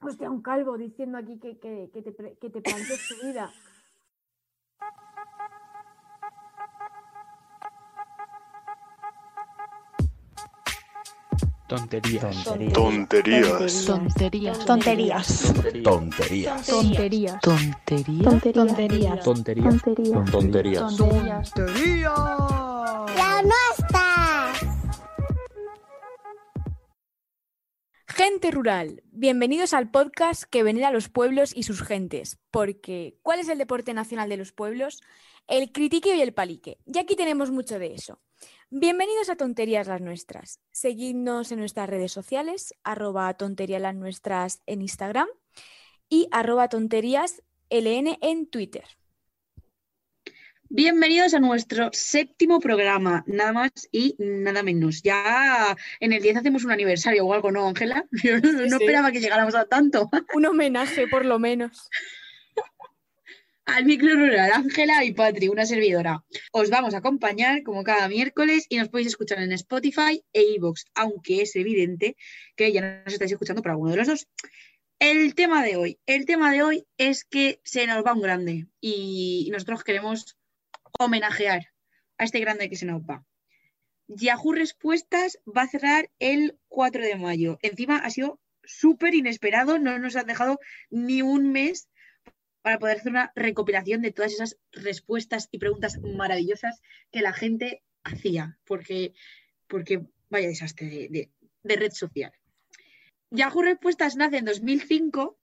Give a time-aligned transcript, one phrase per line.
[0.00, 3.50] Hostia, un calvo diciendo aquí que, que, que te, que te plantees tu vida.
[11.66, 12.44] Tonterías.
[12.44, 13.84] Tonterías.
[13.84, 14.64] Tonterías.
[14.64, 15.36] Tonterías.
[15.82, 16.66] Tonterías.
[16.66, 17.40] Tonterías.
[17.42, 17.42] Tonterías.
[18.22, 19.24] Tonterías.
[19.24, 20.30] Tonterías.
[20.30, 20.94] Tonterías.
[23.16, 23.75] Las nuestras.
[28.16, 33.40] Gente rural, bienvenidos al podcast que venera a los pueblos y sus gentes, porque ¿cuál
[33.40, 35.02] es el deporte nacional de los pueblos?
[35.48, 38.18] El critiqueo y el palique, y aquí tenemos mucho de eso.
[38.70, 40.60] Bienvenidos a Tonterías las Nuestras.
[40.70, 45.28] Seguidnos en nuestras redes sociales, arroba tonterías las nuestras en Instagram
[46.08, 48.86] y arroba tonterías en Twitter.
[50.68, 55.00] Bienvenidos a nuestro séptimo programa, nada más y nada menos.
[55.02, 58.04] Ya en el 10 hacemos un aniversario o algo, ¿no, Ángela?
[58.24, 58.84] Yo no, no sí.
[58.84, 60.10] esperaba que llegáramos a tanto.
[60.34, 61.88] Un homenaje, por lo menos.
[63.64, 66.24] Al micro rural, Ángela y Patri, una servidora.
[66.52, 70.84] Os vamos a acompañar como cada miércoles y nos podéis escuchar en Spotify e iVoox,
[70.94, 72.16] aunque es evidente
[72.56, 74.28] que ya nos estáis escuchando por alguno de los dos.
[74.98, 78.66] El tema de hoy, el tema de hoy es que se nos va un grande
[78.80, 80.36] y nosotros queremos
[80.98, 81.72] homenajear
[82.18, 83.24] a este grande que se nos va.
[84.08, 87.58] Yahoo Respuestas va a cerrar el 4 de mayo.
[87.62, 90.58] Encima ha sido súper inesperado, no nos han dejado
[90.90, 91.88] ni un mes
[92.62, 96.80] para poder hacer una recopilación de todas esas respuestas y preguntas maravillosas
[97.12, 99.12] que la gente hacía, porque,
[99.68, 101.30] porque vaya desastre de,
[101.62, 102.32] de- red social.
[103.30, 105.38] Yahoo Respuestas nace en 2005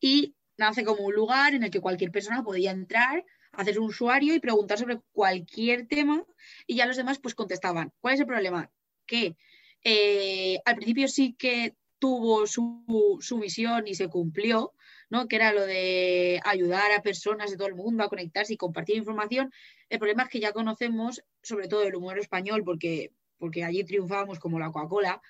[0.00, 4.34] y nace como un lugar en el que cualquier persona podía entrar, hacer un usuario
[4.34, 6.24] y preguntar sobre cualquier tema
[6.66, 7.92] y ya los demás pues contestaban.
[8.00, 8.70] ¿Cuál es el problema?
[9.06, 9.36] Que
[9.84, 14.72] eh, al principio sí que tuvo su, su misión y se cumplió,
[15.10, 15.26] ¿no?
[15.26, 18.96] que era lo de ayudar a personas de todo el mundo a conectarse y compartir
[18.96, 19.52] información.
[19.88, 24.38] El problema es que ya conocemos, sobre todo el humor español, porque, porque allí triunfábamos
[24.38, 25.20] como la Coca-Cola,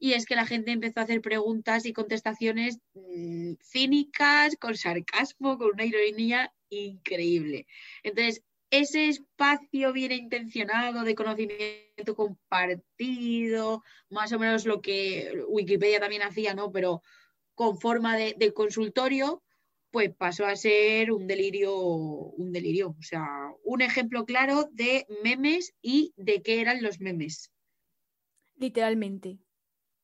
[0.00, 5.58] y es que la gente empezó a hacer preguntas y contestaciones mm, cínicas, con sarcasmo,
[5.58, 7.66] con una ironía increíble.
[8.02, 16.22] Entonces, ese espacio bien intencionado de conocimiento compartido, más o menos lo que Wikipedia también
[16.22, 16.72] hacía, ¿no?
[16.72, 17.02] Pero
[17.54, 19.42] con forma de, de consultorio,
[19.90, 22.96] pues pasó a ser un delirio, un delirio.
[22.98, 23.26] O sea,
[23.64, 27.52] un ejemplo claro de memes y de qué eran los memes.
[28.56, 29.40] Literalmente.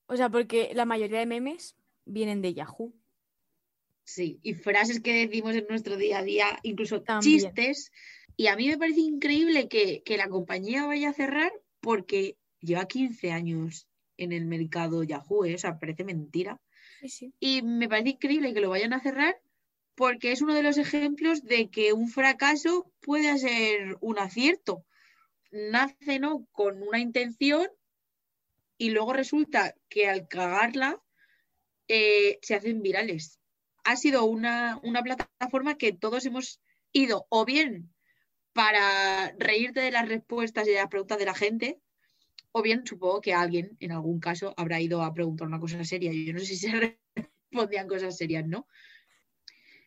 [0.07, 2.95] O sea, porque la mayoría de memes vienen de Yahoo.
[4.05, 7.41] Sí, y frases que decimos en nuestro día a día, incluso También.
[7.41, 7.91] chistes.
[8.37, 12.87] Y a mí me parece increíble que, que la compañía vaya a cerrar porque lleva
[12.87, 15.55] 15 años en el mercado Yahoo, ¿eh?
[15.55, 16.61] O sea, parece mentira.
[17.01, 17.35] Sí, sí.
[17.41, 19.41] Y me parece increíble que lo vayan a cerrar
[19.97, 24.85] porque es uno de los ejemplos de que un fracaso puede ser un acierto.
[25.51, 26.47] Nace ¿no?
[26.53, 27.67] con una intención
[28.79, 31.03] y luego resulta que al cagarla
[31.89, 33.41] eh, se hacen virales.
[33.85, 36.61] Ha sido una, una plataforma que todos hemos
[36.93, 37.95] ido o bien
[38.53, 41.81] para reírte de las respuestas y de las preguntas de la gente,
[42.53, 46.11] o bien supongo que alguien en algún caso habrá ido a preguntar una cosa seria.
[46.13, 46.99] Yo no sé si se
[47.51, 48.67] respondían cosas serias, ¿no?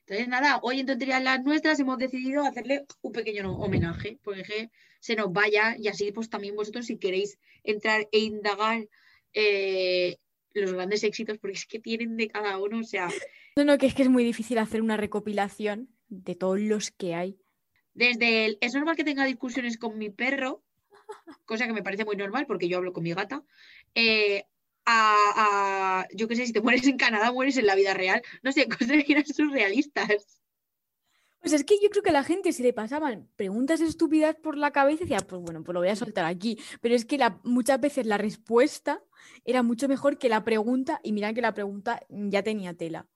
[0.09, 4.72] Entonces, nada, hoy en Tonterías las Nuestras hemos decidido hacerle un pequeño homenaje, porque que
[5.00, 8.88] se nos vaya y así pues también vosotros si queréis entrar e indagar
[9.34, 10.18] eh,
[10.56, 13.08] los grandes éxitos, porque es que tienen de cada uno, o sea,
[13.56, 17.14] No, no, que es que es muy difícil hacer una recopilación de todos los que
[17.14, 17.38] hay.
[17.94, 20.64] desde el, es normal que tenga discusiones con mi perro,
[21.46, 23.44] cosa que me parece muy normal porque yo hablo con mi gata,
[23.94, 24.46] eh,
[24.91, 28.22] a, a- yo qué sé, si te mueres en Canadá, mueres en la vida real,
[28.41, 30.39] no sé, cosas que eran surrealistas.
[31.41, 34.57] Pues es que yo creo que a la gente si le pasaban preguntas estúpidas por
[34.57, 36.59] la cabeza decía, pues bueno, pues lo voy a soltar aquí.
[36.81, 39.01] Pero es que la- muchas veces la respuesta
[39.45, 43.07] era mucho mejor que la pregunta y mira que la pregunta ya tenía tela.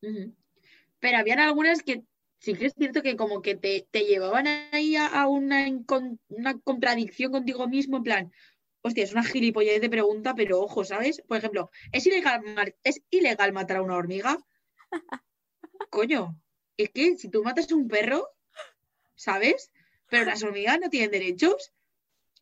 [0.00, 2.04] Pero habían algunas que
[2.38, 5.66] sí que es cierto que como que te, te llevaban ahí a, a una,
[6.28, 8.32] una contradicción contigo mismo, en plan,
[8.86, 11.22] hostia, es una gilipollez de pregunta, pero ojo, ¿sabes?
[11.26, 14.38] Por ejemplo, ¿es ilegal, ¿es ilegal matar a una hormiga?
[15.90, 16.40] Coño,
[16.76, 18.28] es que si tú matas a un perro,
[19.14, 19.70] ¿sabes?
[20.08, 21.72] Pero las hormigas no tienen derechos.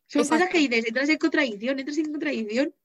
[0.07, 2.75] Son cosas que dices, entras en contradicción, entras en contradicción.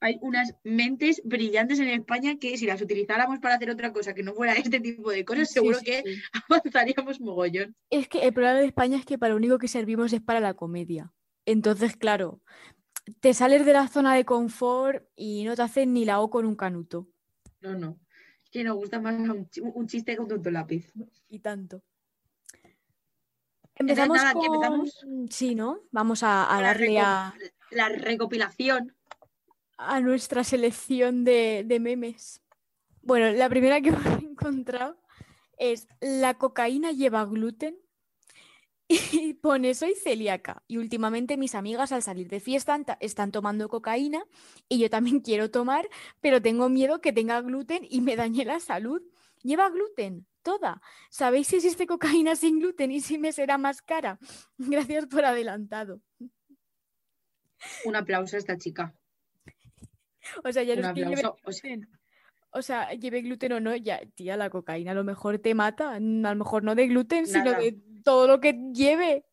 [0.00, 4.22] Hay unas mentes brillantes en España que si las utilizáramos para hacer otra cosa que
[4.22, 6.22] no fuera este tipo de cosas, Sí, seguro sí, que sí.
[6.50, 7.74] avanzaríamos mogollón.
[7.90, 10.40] Es que el problema de España es que para lo único que servimos es para
[10.40, 11.12] la comedia.
[11.46, 12.40] Entonces, claro,
[13.20, 16.44] te sales de la zona de confort y no te hacen ni la O con
[16.44, 17.08] un canuto.
[17.60, 17.98] No, no.
[18.44, 20.92] Es que nos gusta más un, chi- un chiste con tonto lápiz.
[21.28, 21.82] Y tanto.
[23.76, 24.54] Empezamos nada, ¿aquí con...
[24.54, 25.06] empezamos?
[25.30, 25.80] Sí, ¿no?
[25.90, 27.34] Vamos a, a La darle reco- a,
[27.70, 28.96] La recopilación.
[29.78, 32.40] a nuestra selección de, de memes.
[33.02, 34.98] Bueno, la primera que hemos encontrado
[35.58, 37.76] es ¿La cocaína lleva gluten?
[38.88, 44.24] Y pone, soy celíaca y últimamente mis amigas al salir de fiesta están tomando cocaína
[44.68, 45.88] y yo también quiero tomar,
[46.20, 49.02] pero tengo miedo que tenga gluten y me dañe la salud.
[49.42, 50.26] ¿Lleva gluten?
[50.42, 50.80] Toda.
[51.10, 54.18] ¿Sabéis si existe cocaína sin gluten y si me será más cara?
[54.58, 56.00] Gracias por adelantado.
[57.84, 58.94] Un aplauso a esta chica.
[60.42, 61.36] O sea, ya Un aplauso.
[61.44, 61.88] O sea, gluten.
[62.50, 65.94] O sea, lleve gluten o no, ya, tía, la cocaína a lo mejor te mata.
[65.94, 69.24] A lo mejor no de gluten, sino de todo lo que lleve.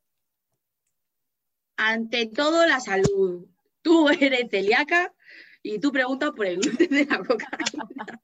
[1.78, 3.46] ante todo, la salud.
[3.82, 5.14] Tú eres celíaca
[5.62, 7.88] y tú preguntas por el gluten de la cocaína.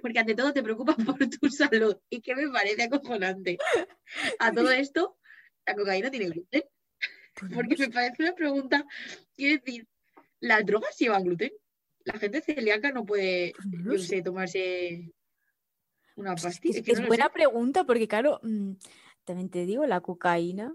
[0.00, 1.96] Porque ante todo te preocupas por tu salud.
[2.10, 3.58] Y que me parece acojonante.
[4.38, 5.16] A todo esto,
[5.66, 6.64] la cocaína tiene gluten.
[7.54, 8.84] Porque me parece una pregunta.
[9.34, 9.86] Quiero decir,
[10.40, 11.52] ¿las drogas llevan gluten?
[12.04, 14.22] La gente celíaca no puede, no qué sé.
[14.22, 15.12] tomarse
[16.16, 16.82] una es, pastilla.
[16.82, 17.30] que Es que no buena sé.
[17.30, 18.72] pregunta, porque claro, mm,
[19.24, 20.74] también te digo, la cocaína.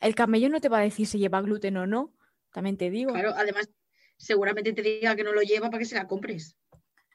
[0.00, 2.14] El camello no te va a decir si lleva gluten o no.
[2.52, 3.12] También te digo.
[3.12, 3.70] Claro, además,
[4.16, 6.56] seguramente te diga que no lo lleva para que se la compres.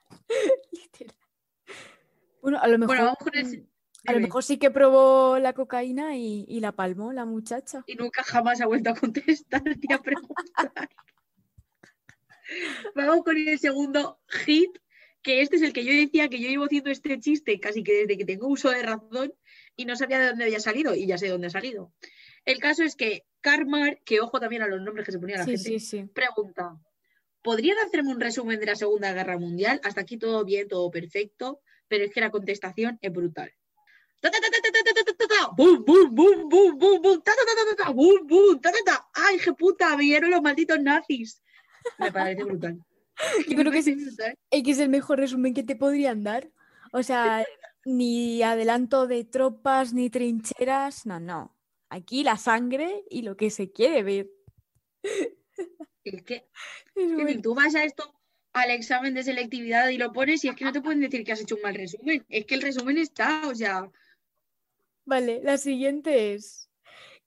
[0.72, 1.16] Literal.
[2.42, 3.68] Bueno, a lo mejor, Bueno, vamos con el.
[4.06, 7.84] a lo mejor sí que probó la cocaína y, y la palmó la muchacha.
[7.88, 10.90] y nunca jamás ha vuelto a contestar ni a preguntar.
[12.96, 14.70] Vamos con el segundo hit,
[15.24, 17.94] que este es el que yo decía que yo llevo haciendo este chiste casi que
[18.02, 19.34] desde que tengo uso de razón
[19.76, 21.94] y no sabía de dónde había salido y ya sé de dónde ha salido.
[22.46, 25.46] El caso es que Carmar, que ojo también a los nombres que se ponía la
[25.46, 26.78] sí, gente, pregunta,
[27.42, 29.80] ¿podrían hacerme un resumen de la Segunda Guerra Mundial?
[29.84, 33.52] Hasta aquí todo bien, todo perfecto, pero es que la contestación es brutal.
[35.56, 37.22] ¡Bum, bum, bum, bum, bum, bum!
[37.22, 38.60] ¡Ta, ta, ta, bum bum!
[38.60, 38.72] Ta,
[39.14, 39.96] ay je puta!
[39.96, 41.44] Vieron los malditos nazis.
[42.00, 42.80] Me parece brutal.
[43.48, 46.50] Yo creo que es, es el mejor resumen que te podrían dar.
[46.92, 47.46] O sea,
[47.86, 51.58] ni adelanto de tropas ni trincheras, no, no.
[51.90, 54.30] Aquí la sangre y lo que se quiere ver.
[56.04, 56.36] Es que,
[56.94, 57.18] Es bueno.
[57.26, 58.14] decir, tú vas a esto
[58.54, 61.32] al examen de selectividad y lo pones y es que no te pueden decir que
[61.32, 62.26] has hecho un mal resumen.
[62.30, 63.90] Es que el resumen está, o sea,
[65.06, 66.72] Vale, la siguiente es,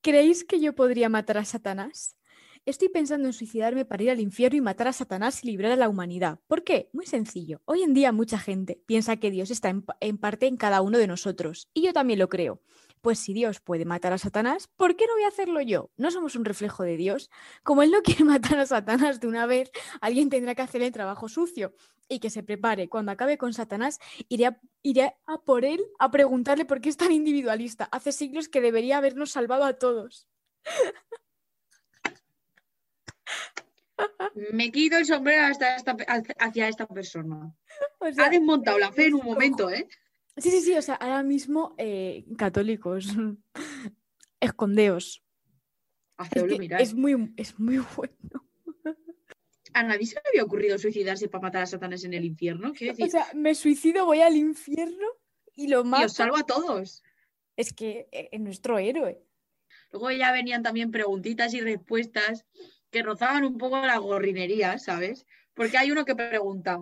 [0.03, 2.18] ¿creéis que yo podría matar a Satanás?
[2.69, 5.77] Estoy pensando en suicidarme para ir al infierno y matar a Satanás y librar a
[5.77, 6.39] la humanidad.
[6.49, 6.91] ¿Por qué?
[6.93, 7.63] Muy sencillo.
[7.65, 10.83] Hoy en día mucha gente piensa que Dios está en, pa- en parte en cada
[10.83, 11.71] uno de nosotros.
[11.73, 12.61] Y yo también lo creo.
[13.01, 15.91] Pues si Dios puede matar a Satanás, ¿por qué no voy a hacerlo yo?
[15.97, 17.31] ¿No somos un reflejo de Dios?
[17.63, 19.71] Como Él no quiere matar a Satanás de una vez,
[20.03, 21.73] alguien tendrá que hacer el trabajo sucio.
[22.07, 22.91] Y que se prepare.
[22.91, 23.99] Cuando acabe con Satanás,
[24.29, 27.89] iré a, iré a por Él a preguntarle por qué es tan individualista.
[27.93, 30.29] Hace siglos que debería habernos salvado a todos.
[34.53, 35.97] me quito el sombrero hasta esta,
[36.39, 37.55] hacia esta persona.
[38.01, 39.89] O sea, Ha desmontado la fe en un momento, ¿eh?
[40.37, 43.09] Sí, sí, sí, o sea, ahora mismo eh, católicos,
[44.41, 45.25] escondeos.
[46.33, 48.49] Es, que es muy, es muy bueno.
[49.75, 52.73] A nadie se le había ocurrido suicidarse para matar a Satanás en el infierno.
[52.73, 55.07] O sea, me suicido, voy al infierno
[55.55, 56.07] y lo y mato.
[56.07, 57.03] os salvo a todos.
[57.57, 59.23] Es que eh, es nuestro héroe.
[59.93, 62.47] Luego ya venían también preguntitas y respuestas
[62.91, 65.27] que rozaban un poco la gorrinería, ¿sabes?
[65.55, 66.79] Porque hay uno que pregunta,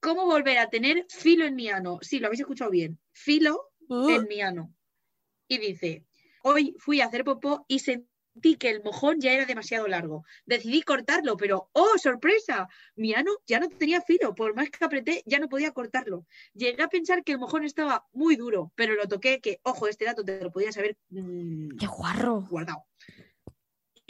[0.00, 1.98] ¿cómo volver a tener filo en mi ano?
[2.02, 4.74] Sí, lo habéis escuchado bien, filo en mi ano.
[5.46, 6.04] Y dice,
[6.42, 10.24] hoy fui a hacer popó y sentí que el mojón ya era demasiado largo.
[10.46, 12.68] Decidí cortarlo, pero ¡oh, sorpresa!
[12.94, 16.26] Mi ano ya no tenía filo, por más que apreté ya no podía cortarlo.
[16.54, 20.04] Llegué a pensar que el mojón estaba muy duro, pero lo toqué, que, ojo, este
[20.04, 22.46] dato te lo podías haber mm, ¡Qué guarro!
[22.48, 22.84] guardado.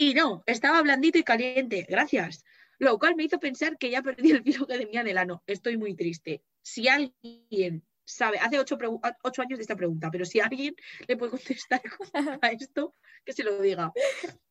[0.01, 2.45] Y no, estaba blandito y caliente, gracias.
[2.77, 5.43] Lo cual me hizo pensar que ya perdí el filo que tenía en el ano.
[5.45, 6.41] Estoy muy triste.
[6.61, 8.77] Si alguien sabe, hace ocho,
[9.23, 10.73] ocho años de esta pregunta, pero si alguien
[11.05, 11.81] le puede contestar
[12.41, 13.91] a esto, que se lo diga.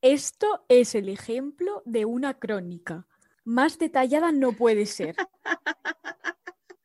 [0.03, 3.07] Esto es el ejemplo de una crónica.
[3.45, 5.17] Más detallada no puede ser.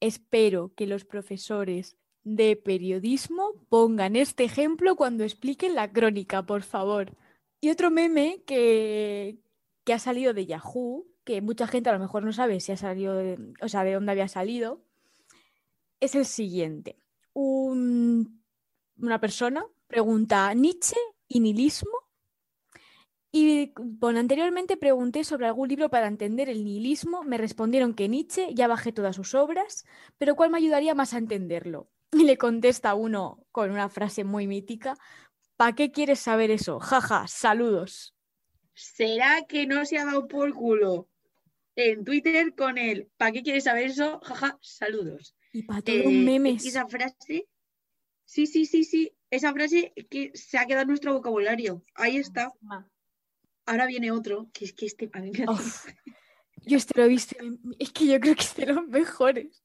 [0.00, 7.16] Espero que los profesores de periodismo pongan este ejemplo cuando expliquen la crónica, por favor.
[7.62, 9.38] Y otro meme que,
[9.84, 12.76] que ha salido de Yahoo, que mucha gente a lo mejor no sabe si ha
[12.76, 14.84] salido de, o sea, de dónde había salido,
[16.00, 16.96] es el siguiente.
[17.32, 18.42] Un-
[18.98, 20.96] una persona pregunta Nietzsche
[21.28, 21.90] y nihilismo
[23.34, 27.22] Y bueno, anteriormente pregunté sobre algún libro para entender el nihilismo.
[27.24, 29.84] Me respondieron que Nietzsche, ya bajé todas sus obras,
[30.18, 31.88] pero ¿cuál me ayudaría más a entenderlo?
[32.12, 34.98] Y le contesta uno con una frase muy mítica,
[35.62, 36.80] ¿para qué quieres saber eso?
[36.80, 38.16] Jaja, saludos.
[38.74, 41.08] ¿Será que no se ha dado por culo
[41.76, 44.18] en Twitter con el ¿para qué quieres saber eso?
[44.24, 45.36] Jaja, saludos.
[45.52, 46.64] Y para todos Eh, los memes.
[46.66, 47.46] Esa frase,
[48.24, 51.84] sí, sí, sí, sí, esa frase que se ha quedado en nuestro vocabulario.
[51.94, 52.50] Ahí está.
[53.64, 55.86] Ahora viene otro, que es que este a mí me hace- Uf,
[56.66, 57.36] yo este lo he visto,
[57.78, 59.62] es que yo creo que es de los mejores.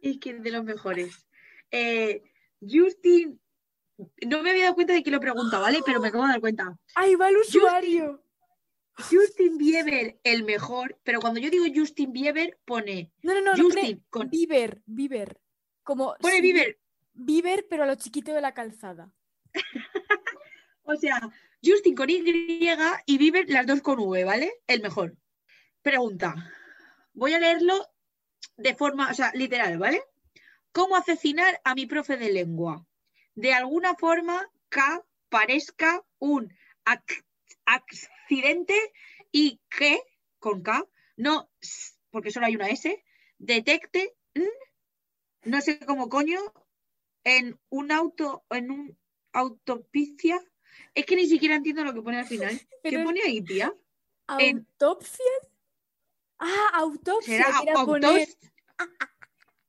[0.00, 1.28] es que es de los mejores.
[1.70, 2.22] Eh,
[2.62, 3.38] Justin,
[4.26, 5.80] no me había dado cuenta de que lo pregunta, ¿vale?
[5.84, 6.78] Pero me acabo de dar cuenta.
[6.94, 8.22] Ahí va el usuario.
[9.10, 13.62] Justin Bieber, el mejor, pero cuando yo digo Justin Bieber, pone No, no, no, no
[13.64, 14.28] Justin con.
[14.28, 15.40] Bieber, Bieber.
[15.82, 16.78] Como Pone si- Bieber,
[17.14, 19.12] Bieber, pero a lo chiquito de la calzada.
[20.82, 21.18] o sea,
[21.64, 22.22] Justin con Y
[23.06, 24.52] y Bieber las dos con V, ¿vale?
[24.66, 25.16] El mejor.
[25.82, 26.34] Pregunta.
[27.14, 27.86] Voy a leerlo
[28.56, 30.02] de forma, o sea, literal, ¿vale?
[30.72, 32.86] ¿Cómo asesinar a mi profe de lengua?
[33.34, 36.52] De alguna forma K parezca un
[36.84, 37.24] ac-
[37.64, 38.74] accidente
[39.32, 40.00] y que,
[40.38, 41.50] con K, no,
[42.10, 43.04] porque solo hay una S,
[43.38, 44.14] detecte,
[45.44, 46.40] no sé cómo coño,
[47.24, 48.98] en un auto, en un
[49.32, 50.40] autopsia.
[50.94, 52.50] Es que ni siquiera entiendo lo que pone al final.
[52.82, 53.72] ¿Qué pone ahí, tía?
[54.38, 55.24] En- ¿Autopsia?
[56.38, 57.44] Ah, autopsia.
[57.44, 58.28] Será era autos- poner-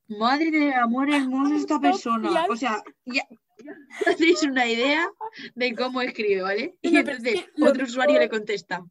[0.08, 2.46] Madre del amor hermoso esta persona.
[2.50, 3.26] O sea, ya
[4.06, 5.08] hacéis una idea
[5.54, 6.76] de cómo escribe, ¿vale?
[6.82, 8.84] Y entonces otro usuario le contesta.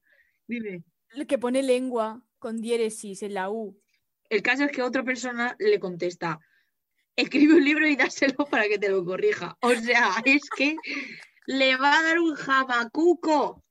[0.48, 0.84] Dime.
[1.13, 3.80] el que pone lengua con diéresis en la U.
[4.30, 6.40] El caso es que otra persona le contesta.
[7.16, 9.58] Escribe un libro y dáselo para que te lo corrija.
[9.62, 10.75] O sea, es que
[11.46, 13.63] le va a dar un jamacuco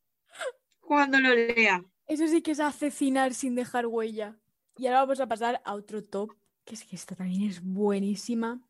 [0.81, 1.83] cuando lo lea.
[2.07, 4.39] Eso sí que es asesinar sin dejar huella.
[4.77, 8.61] Y ahora vamos a pasar a otro top, que es que esta también es buenísima.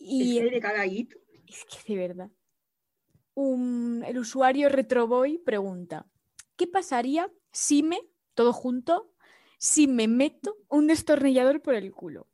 [0.00, 1.14] Es Y que hay de cada hit.
[1.46, 2.30] es que de verdad.
[3.34, 6.06] Un- el usuario Retroboy pregunta:
[6.56, 8.00] ¿Qué pasaría si me,
[8.34, 9.14] todo junto,
[9.58, 12.28] si me meto un destornillador por el culo?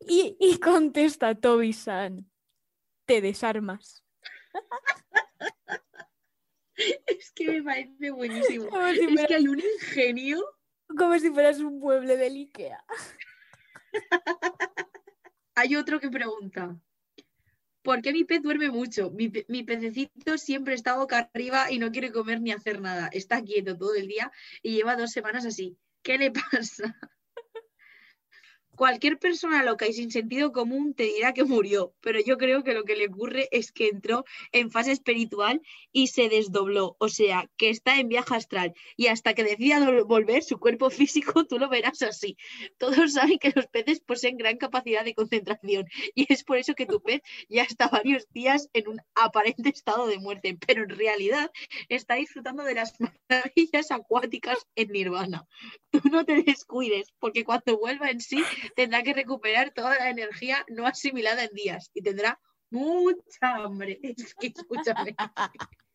[0.00, 2.30] Y, y contesta Toby San:
[3.06, 4.04] Te desarmas.
[7.06, 8.64] Es que me parece buenísimo.
[8.64, 10.44] Si, Es fuera- que hay un ingenio.
[10.96, 12.84] como si fueras un mueble del Ikea.
[15.58, 16.80] Hay otro que pregunta.
[17.82, 19.10] ¿Por qué mi pez duerme mucho?
[19.10, 23.08] Mi, pe- mi pececito siempre está boca arriba y no quiere comer ni hacer nada.
[23.12, 24.30] Está quieto todo el día
[24.62, 25.76] y lleva dos semanas así.
[26.02, 26.94] ¿Qué le pasa?
[28.78, 32.74] Cualquier persona loca y sin sentido común te dirá que murió, pero yo creo que
[32.74, 37.50] lo que le ocurre es que entró en fase espiritual y se desdobló, o sea,
[37.56, 41.68] que está en viaje astral y hasta que decida volver su cuerpo físico, tú lo
[41.68, 42.36] verás así.
[42.78, 46.86] Todos saben que los peces poseen gran capacidad de concentración y es por eso que
[46.86, 51.50] tu pez ya está varios días en un aparente estado de muerte, pero en realidad
[51.88, 52.92] está disfrutando de las
[53.28, 55.48] maravillas acuáticas en nirvana.
[55.90, 58.44] Tú no te descuides, porque cuando vuelva en sí
[58.74, 63.98] tendrá que recuperar toda la energía no asimilada en días y tendrá mucha hambre.
[64.02, 65.14] Es que escúchame.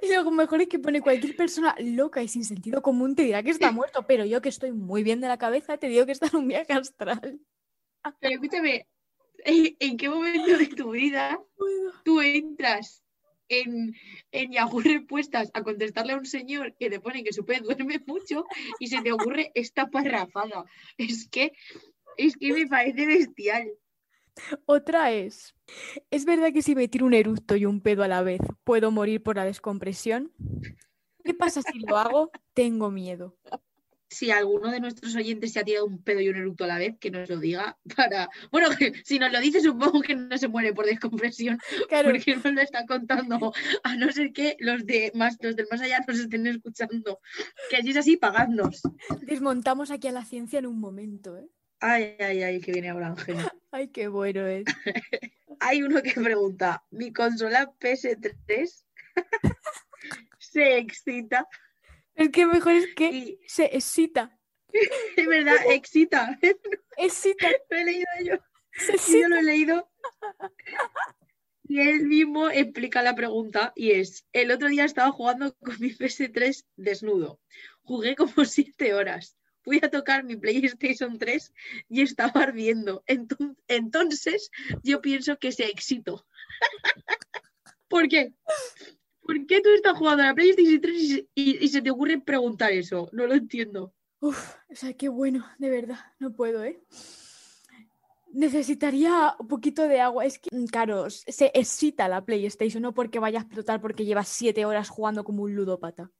[0.00, 3.42] Y lo mejor es que pone cualquier persona loca y sin sentido común te dirá
[3.42, 6.12] que está muerto, pero yo que estoy muy bien de la cabeza te digo que
[6.12, 7.40] está en un viaje astral.
[8.20, 8.86] Pero escúchame,
[9.44, 11.40] ¿en qué momento de tu vida
[12.04, 13.02] tú entras
[13.48, 13.94] en,
[14.32, 18.02] en Yahoo Respuestas a contestarle a un señor que te pone que su pez duerme
[18.06, 18.44] mucho
[18.78, 20.64] y se te ocurre esta parrafada?
[20.96, 21.52] Es que,
[22.16, 23.70] es que me parece bestial.
[24.66, 25.54] Otra es,
[26.10, 28.90] ¿es verdad que si me tiro un eructo y un pedo a la vez puedo
[28.90, 30.32] morir por la descompresión?
[31.24, 32.30] ¿Qué pasa si lo hago?
[32.54, 33.36] Tengo miedo.
[34.08, 36.78] Si alguno de nuestros oyentes se ha tirado un pedo y un eructo a la
[36.78, 38.28] vez, que nos lo diga para...
[38.52, 41.58] Bueno, que si nos lo dice supongo que no se muere por descompresión,
[41.88, 45.66] Claro, porque nos lo está contando, a no ser que los, de más, los del
[45.70, 47.18] más allá nos estén escuchando.
[47.68, 48.82] Que si es así, pagadnos.
[49.22, 51.48] desmontamos aquí a la ciencia en un momento, ¿eh?
[51.80, 53.36] Ay, ay, ay, que viene ahora Ángel.
[53.70, 54.64] Ay, qué bueno es.
[55.60, 58.84] Hay uno que pregunta, ¿mi consola PS3
[60.38, 61.46] se excita?
[62.14, 64.38] Es que mejor es que Y se excita.
[65.16, 66.38] es verdad, excita.
[66.96, 68.34] Excita, Lo he leído yo.
[68.72, 69.90] se yo lo he leído.
[71.68, 75.90] Y él mismo explica la pregunta y es, el otro día estaba jugando con mi
[75.90, 77.40] PS3 desnudo.
[77.82, 79.36] Jugué como siete horas.
[79.66, 81.52] Fui a tocar mi PlayStation 3
[81.88, 83.02] y estaba ardiendo.
[83.08, 84.52] Enton- Entonces,
[84.84, 86.24] yo pienso que se excitó.
[87.88, 88.32] ¿Por qué?
[89.22, 91.90] ¿Por qué tú estás jugando a la PlayStation 3 y, se- y- y se te
[91.90, 93.08] ocurre preguntar eso?
[93.12, 93.92] No lo entiendo.
[94.20, 96.80] Uf, o sea, qué bueno, de verdad, no puedo, ¿eh?
[98.32, 100.24] Necesitaría un poquito de agua.
[100.26, 104.28] Es que, mm, claro, se excita la PlayStation, no porque vaya a explotar porque llevas
[104.28, 106.10] siete horas jugando como un ludópata.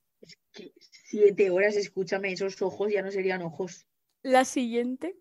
[0.51, 0.73] Que
[1.09, 3.87] siete horas, escúchame, esos ojos ya no serían ojos.
[4.23, 5.15] La siguiente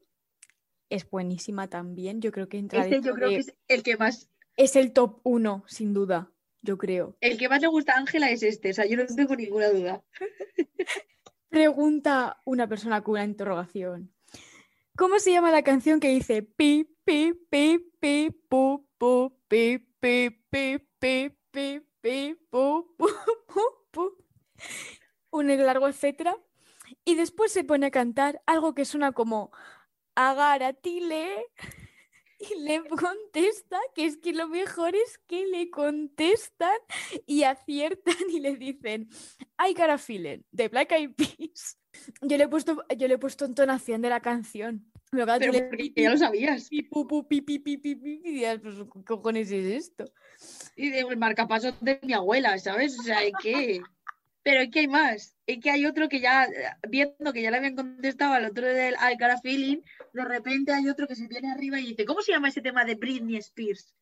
[0.90, 2.21] es buenísima también.
[2.21, 4.93] Yo creo que entra Este yo creo de- que es el que más, es el
[4.93, 7.16] top uno, sin duda, yo creo.
[7.21, 9.69] el que más le gusta a Ángela es este, o sea, yo no tengo ninguna
[9.69, 10.02] duda.
[11.49, 14.12] Pregunta una persona con una interrogación.
[14.97, 20.31] ¿Cómo se llama la canción que dice pi, pi, pi, pi, pu, pu, pi, pi,
[20.50, 23.07] pi, pi, pi, pi, pu, pu,
[23.47, 23.61] pu,
[23.93, 24.16] pu?
[25.37, 26.37] Un largo etcétera.
[27.05, 29.50] Y después se pone a cantar algo que suena como
[30.14, 31.28] Agaratile.
[32.38, 36.76] Y le contesta que es que lo mejor es que le contestan
[37.26, 39.09] y aciertan y le dicen
[39.59, 41.78] I got a feeling de Black Eyed Peas.
[42.21, 44.85] Yo le he puesto, yo le he puesto entonación de la canción.
[45.11, 46.66] Pero claro, le- ya lo sabías.
[46.71, 50.05] y pues, ¿qué cojones es esto?
[50.76, 52.99] Y de el marcapasos de mi abuela, ¿sabes?
[53.00, 53.81] O sea, que.
[54.46, 55.34] Pero es que hay más.
[55.44, 56.48] Es que hay otro que ya,
[56.88, 60.72] viendo que ya le habían contestado al otro del I Got a Feeling, de repente
[60.72, 63.38] hay otro que se viene arriba y dice, ¿cómo se llama ese tema de Britney
[63.38, 63.92] Spears?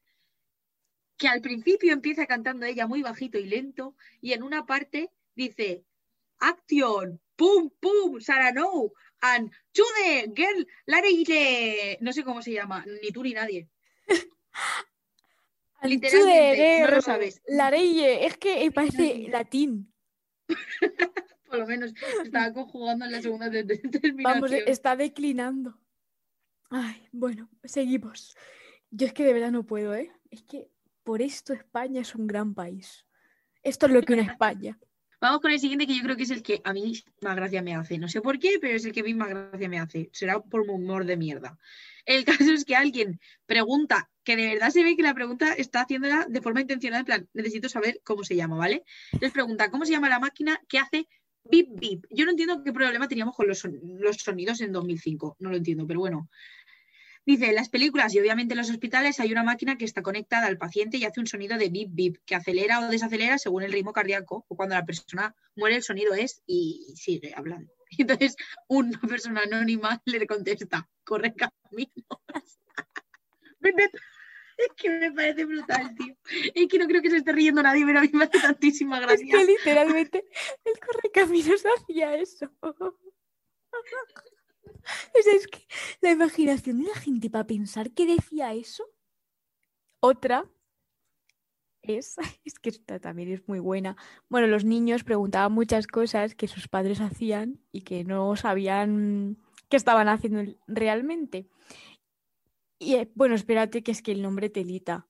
[1.17, 5.83] Que al principio empieza cantando ella muy bajito y lento, y en una parte dice,
[6.41, 13.13] Action, pum, pum, Sarah No, and Chude, girl, Larry, no sé cómo se llama, ni
[13.13, 13.71] tú ni nadie.
[15.83, 17.41] Literalmente, no lo sabes.
[17.47, 19.94] Lareye, es que parece latín.
[21.49, 21.93] Por lo menos
[22.25, 24.23] estaba conjugando en la segunda de- de- terminación.
[24.41, 25.79] Vamos, está declinando.
[26.71, 28.37] Ay, bueno, seguimos.
[28.91, 30.11] Yo es que de verdad no puedo, ¿eh?
[30.31, 30.69] Es que
[31.05, 33.05] por esto España es un gran país.
[33.63, 34.79] Esto es lo que una España.
[35.21, 37.63] Vamos con el siguiente que yo creo que es el que a mí más gracia
[37.63, 37.97] me hace.
[37.99, 40.11] No sé por qué, pero es el que a mí más gracia me hace.
[40.13, 41.57] Será por humor de mierda.
[42.05, 45.83] El caso es que alguien pregunta, que de verdad se ve que la pregunta está
[45.83, 48.85] haciéndola de forma intencional, en plan, necesito saber cómo se llama, ¿vale?
[49.13, 51.07] Entonces pregunta, ¿cómo se llama la máquina que hace
[51.45, 52.07] bip bip?
[52.11, 55.87] Yo no entiendo qué problema teníamos con los, los sonidos en 2005, no lo entiendo,
[55.87, 56.29] pero bueno.
[57.27, 60.47] Dice, en las películas y obviamente en los hospitales hay una máquina que está conectada
[60.47, 63.73] al paciente y hace un sonido de bip bip, que acelera o desacelera según el
[63.73, 67.73] ritmo cardíaco o cuando la persona muere el sonido es y sigue hablando.
[67.99, 68.37] Entonces
[68.69, 71.95] una persona anónima le contesta, corre caminos.
[74.69, 76.17] Es que me parece brutal, tío.
[76.55, 78.99] Es que no creo que se esté riendo nadie, pero a mí me hace tantísima
[79.01, 79.39] Es gracia.
[79.39, 80.25] que literalmente
[80.65, 82.51] el correcaminos hacía eso.
[82.61, 82.75] O
[85.23, 85.67] sea, es que
[86.01, 88.85] la imaginación de la gente para pensar que decía eso.
[90.01, 90.45] Otra
[91.83, 93.97] es, es que esta también es muy buena.
[94.29, 99.77] Bueno, los niños preguntaban muchas cosas que sus padres hacían y que no sabían qué
[99.77, 101.49] estaban haciendo realmente.
[102.79, 105.09] Y eh, bueno, espérate que es que el nombre telita.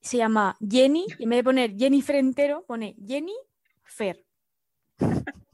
[0.00, 3.34] Se llama Jenny, y en vez de poner Jennifer entero, pone Jenny
[3.84, 4.24] Fer.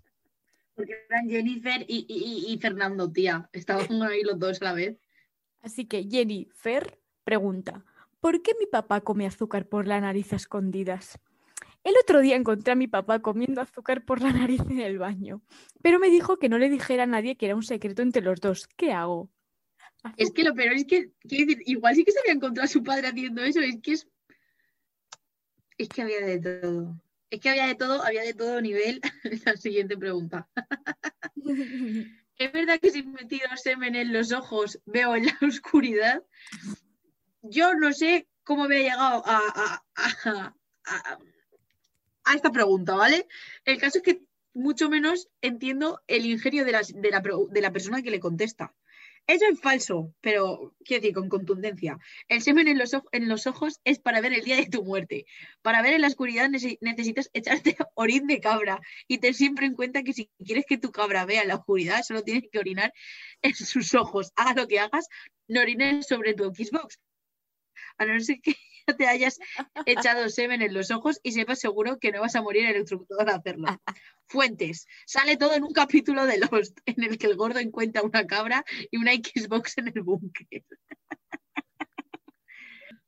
[0.75, 3.49] Porque eran Jennifer y, y- y- y Fernando, tía.
[3.53, 4.99] Estaban ahí los dos a la vez.
[5.61, 7.85] Así que Jenny Fer pregunta,
[8.21, 11.19] ¿por qué mi papá come azúcar por la nariz a escondidas?
[11.85, 15.43] El otro día encontré a mi papá comiendo azúcar por la nariz en el baño,
[15.83, 18.41] pero me dijo que no le dijera a nadie que era un secreto entre los
[18.41, 18.67] dos.
[18.77, 19.31] ¿Qué hago?
[20.17, 22.83] Es que lo peor es que, decir, igual sí que se había encontrado a su
[22.83, 23.61] padre haciendo eso.
[23.61, 24.09] Es que es.
[25.79, 27.01] Es que había de todo.
[27.31, 29.01] Es que había de todo, había de todo nivel.
[29.47, 30.49] La siguiente pregunta.
[32.37, 36.23] ¿Es verdad que si me tiro semen en los ojos veo en la oscuridad?
[37.43, 40.55] Yo no sé cómo había llegado a, a-
[40.87, 41.19] a-
[42.35, 43.27] esta pregunta, ¿vale?
[43.65, 44.23] El caso es que
[44.55, 48.75] mucho menos entiendo el ingenio de, las- de la, de la persona que le contesta.
[49.27, 51.99] Eso es falso, pero quiero decir, con contundencia.
[52.27, 55.25] El semen en los, en los ojos es para ver el día de tu muerte.
[55.63, 58.81] Para ver en la oscuridad nece- necesitas echarte orín de cabra.
[59.07, 62.25] Y ten siempre en cuenta que si quieres que tu cabra vea la oscuridad, solo
[62.25, 62.93] tienes que orinar
[63.43, 64.33] en sus ojos.
[64.35, 65.07] Haga lo que hagas,
[65.47, 66.99] no orines sobre tu Xbox.
[67.99, 68.57] A no ser que
[68.97, 69.39] te hayas
[69.87, 73.29] echado semen en los ojos y sepas seguro que no vas a morir electrocutado al
[73.29, 73.69] hacerlo.
[74.27, 74.87] Fuentes.
[75.07, 78.65] Sale todo en un capítulo de Lost, en el que el gordo encuentra una cabra
[78.91, 80.65] y una Xbox en el búnker.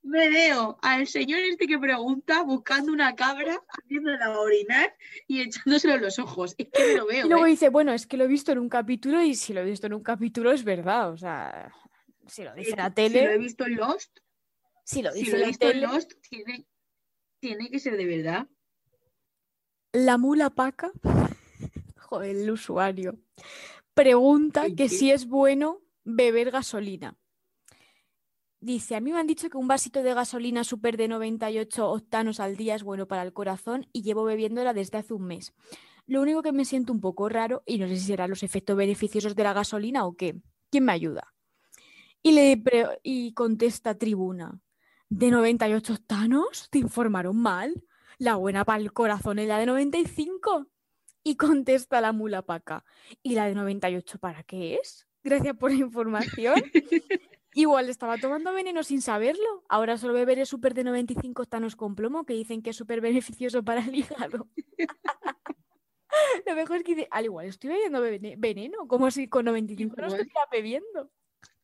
[0.03, 4.95] Me veo al señor este que pregunta buscando una cabra, haciéndola orinar
[5.29, 6.57] y echándoselo en los ojos.
[6.59, 7.27] Es que me lo veo.
[7.27, 7.51] Y luego ¿eh?
[7.51, 9.87] dice, bueno, es que lo he visto en un capítulo y si lo he visto
[9.87, 11.13] en un capítulo es verdad.
[11.13, 11.73] O sea,
[12.27, 14.19] si lo dice la Si lo he tele, visto en Lost,
[14.85, 16.67] si lo si dice lo he la visto en tele, Lost, tiene,
[17.41, 18.49] tiene que ser de verdad.
[19.93, 20.91] La mula paca,
[21.97, 23.19] joder, el usuario,
[23.95, 27.17] pregunta que si es bueno beber gasolina.
[28.61, 32.39] Dice, a mí me han dicho que un vasito de gasolina super de 98 octanos
[32.39, 35.53] al día es bueno para el corazón y llevo bebiéndola desde hace un mes.
[36.07, 38.77] Lo único que me siento un poco raro y no sé si serán los efectos
[38.77, 40.37] beneficiosos de la gasolina o qué.
[40.71, 41.35] ¿Quién me ayuda?
[42.23, 42.63] Y le
[43.03, 44.61] y contesta Tribuna,
[45.19, 46.69] ¿de 98 octanos?
[46.71, 47.85] ¿Te informaron mal?
[48.19, 50.67] La buena para el corazón es la de 95.
[51.25, 52.85] Y contesta la mula paca,
[53.23, 55.07] ¿y la de 98 para qué es?
[55.23, 56.55] Gracias por la información.
[57.55, 59.63] Igual estaba tomando veneno sin saberlo.
[59.69, 63.63] Ahora solo beberé súper de 95 octanos con plomo, que dicen que es súper beneficioso
[63.63, 64.49] para el hígado.
[66.47, 69.95] Lo mejor es que dice, al igual estoy bebiendo vene- veneno, como si con 95
[69.97, 71.11] no estuviera bebiendo.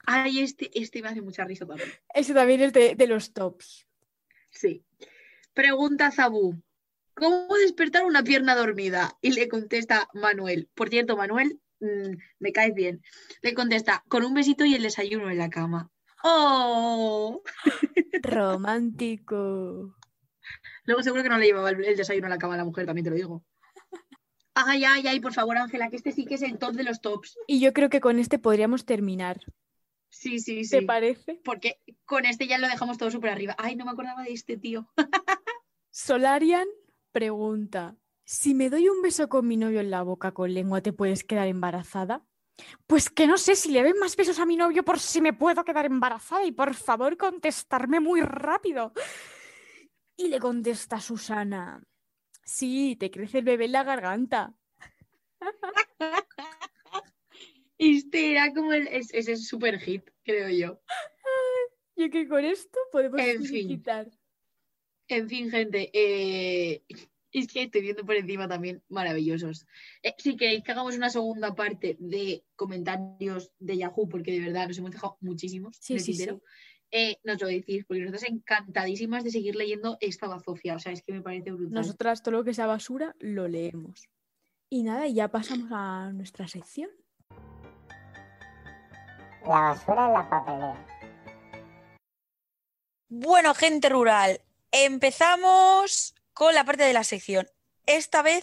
[0.07, 1.91] Ay, este, este me hace mucha risa también.
[2.15, 3.87] Ese también es de, de los tops.
[4.51, 4.85] Sí.
[5.53, 6.55] Pregunta Zabú.
[7.15, 9.19] ¿Cómo despertar una pierna dormida?
[9.21, 10.69] Y le contesta Manuel.
[10.75, 13.03] Por cierto, Manuel, mm, me caes bien.
[13.43, 15.91] Le contesta, con un besito y el desayuno en la cama.
[16.23, 17.43] ¡Oh!
[18.23, 19.97] Romántico.
[20.85, 22.87] Luego seguro que no le llevaba el, el desayuno a la cama a la mujer,
[22.87, 23.45] también te lo digo.
[24.55, 27.01] Ay, ay, ay, por favor, Ángela, que este sí que es el top de los
[27.01, 27.37] tops.
[27.47, 29.41] Y yo creo que con este podríamos terminar.
[30.11, 30.87] Sí, sí, ¿Te sí.
[30.87, 31.41] parece?
[31.45, 33.55] Porque con este ya lo dejamos todo súper arriba.
[33.59, 34.89] Ay, no me acordaba de este tío.
[35.91, 36.67] Solarian
[37.13, 40.93] pregunta, si me doy un beso con mi novio en la boca con lengua, ¿te
[40.93, 42.25] puedes quedar embarazada?
[42.87, 45.33] Pues que no sé si le doy más besos a mi novio por si me
[45.33, 48.93] puedo quedar embarazada y por favor contestarme muy rápido.
[50.17, 51.83] Y le contesta Susana,
[52.45, 54.55] sí, te crece el bebé en la garganta.
[57.79, 60.81] Este era como el, es- ese es súper hit, creo yo.
[61.97, 63.69] Y que con esto podemos En fin.
[63.69, 64.11] quitar.
[65.09, 66.83] En fin, gente, eh,
[67.33, 69.67] es que estoy viendo por encima también maravillosos.
[70.03, 74.69] Eh, si queréis que hagamos una segunda parte de comentarios de Yahoo, porque de verdad
[74.69, 76.29] nos hemos dejado muchísimos Sí, sí, sí.
[76.91, 80.75] eh, nos lo decís, porque nosotros encantadísimas de seguir leyendo esta bazofia.
[80.77, 81.75] O sea, es que me parece brutal.
[81.75, 84.09] Nosotras todo lo que sea basura lo leemos.
[84.71, 86.91] Y nada, y ya pasamos a nuestra sección.
[89.45, 90.87] La basura en la papelera.
[93.09, 97.49] Bueno, gente rural, empezamos con la parte de la sección.
[97.87, 98.43] Esta vez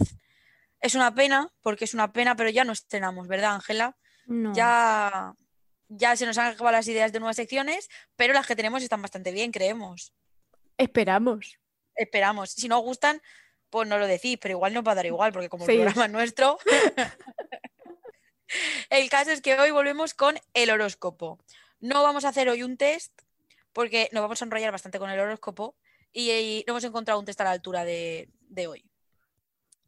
[0.82, 3.96] es una pena, porque es una pena, pero ya no estrenamos, ¿verdad, Ángela?
[4.26, 4.54] No.
[4.54, 5.36] Ya,
[5.88, 9.02] ya se nos han acabado las ideas de nuevas secciones, pero las que tenemos están
[9.02, 10.14] bastante bien, creemos.
[10.78, 11.60] Esperamos.
[11.96, 12.52] Esperamos.
[12.52, 13.22] Si no os gustan,
[13.70, 16.06] pues no lo decís, pero igual nos va a dar igual, porque como el programa
[16.06, 16.58] es nuestro.
[18.90, 21.40] el caso es que hoy volvemos con el horóscopo.
[21.80, 23.22] No vamos a hacer hoy un test,
[23.74, 25.76] porque nos vamos a enrollar bastante con el horóscopo
[26.14, 28.86] y, y no hemos encontrado un test a la altura de, de hoy.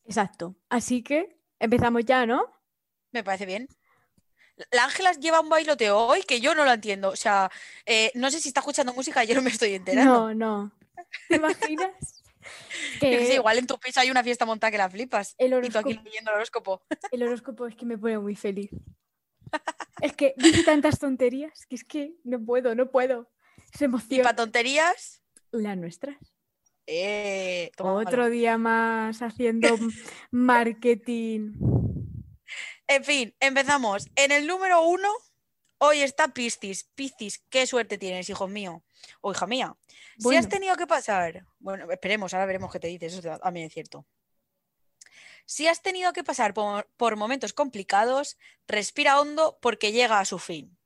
[0.06, 0.56] Exacto.
[0.70, 2.54] Así que empezamos ya, ¿no?
[3.12, 3.67] Me parece bien.
[4.72, 7.10] La Ángela lleva un bailoteo hoy que yo no lo entiendo.
[7.10, 7.52] O sea,
[7.86, 10.34] eh, no sé si está escuchando música, yo no me estoy enterando.
[10.34, 10.72] No, no.
[11.30, 12.16] ¿Te imaginas?
[13.01, 15.36] Yo sé, igual en tu piso hay una fiesta montada que la flipas.
[15.38, 16.81] el Y tú aquí leyendo el horóscopo.
[17.12, 18.69] el horóscopo es que me pone muy feliz.
[20.01, 23.29] Es que dice tantas tonterías que es que no puedo, no puedo.
[23.73, 24.23] Se Y emociona.
[24.23, 26.17] para tonterías, Las nuestras.
[26.86, 27.71] eh.
[27.79, 29.69] Otro día más haciendo
[30.31, 31.53] marketing.
[32.88, 34.07] En fin, empezamos.
[34.15, 35.10] En el número uno,
[35.80, 36.86] hoy está Piscis.
[36.96, 38.84] Piscis, qué suerte tienes, hijo mío.
[39.22, 39.76] O hija mía.
[40.18, 41.46] Si has tenido que pasar.
[41.60, 43.13] Bueno, esperemos, ahora veremos qué te dices.
[43.13, 44.06] Eso también es cierto.
[45.46, 48.38] Si has tenido que pasar por, por momentos complicados,
[48.68, 50.78] respira hondo porque llega a su fin.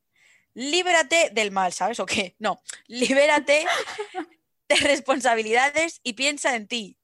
[0.54, 2.36] Libérate del mal, ¿sabes o qué?
[2.38, 3.66] No, libérate
[4.70, 6.98] de responsabilidades y piensa en ti.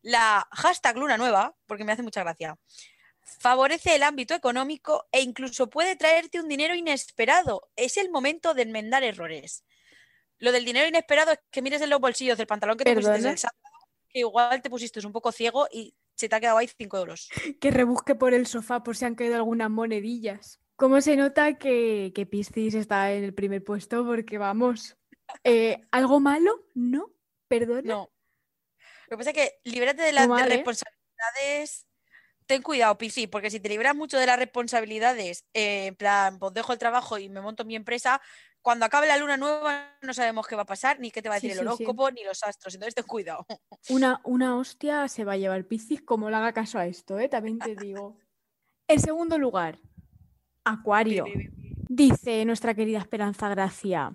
[0.00, 2.56] La hashtag luna nueva, porque me hace mucha gracia,
[3.24, 7.70] favorece el ámbito económico e incluso puede traerte un dinero inesperado.
[7.76, 9.64] Es el momento de enmendar errores.
[10.38, 13.12] Lo del dinero inesperado es que mires en los bolsillos del pantalón que te pusiste
[13.12, 13.32] ¿Perdona?
[13.32, 13.58] el sábado,
[14.08, 17.28] que igual te pusiste un poco ciego y se te ha quedado ahí 5 euros.
[17.60, 20.60] Que rebusque por el sofá por si han caído algunas monedillas.
[20.76, 24.04] ¿Cómo se nota que, que Piscis está en el primer puesto?
[24.04, 24.96] Porque vamos,
[25.44, 26.66] eh, ¿algo malo?
[26.74, 27.12] No,
[27.48, 27.82] perdona.
[27.82, 28.10] No.
[29.08, 30.46] Lo que pasa es que libérate de las de ¿eh?
[30.46, 31.86] responsabilidades.
[32.46, 36.52] Ten cuidado, Pisi, porque si te liberas mucho de las responsabilidades, eh, en plan, pues
[36.52, 38.20] dejo el trabajo y me monto mi empresa,
[38.60, 41.36] cuando acabe la luna nueva no sabemos qué va a pasar, ni qué te va
[41.36, 41.84] a Sí, decir el sí, sí.
[41.84, 42.74] horóscopo, ni los astros.
[42.74, 43.46] Entonces ten cuidado.
[43.88, 47.28] Una, una hostia se va a llevar Piscis como le haga caso a esto, ¿eh?
[47.28, 48.16] También te digo.
[48.86, 49.78] En segundo lugar,
[50.64, 51.24] Acuario.
[51.88, 54.14] Dice nuestra querida Esperanza Gracia.